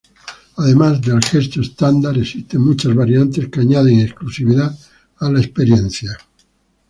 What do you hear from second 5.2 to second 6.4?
la experiencia.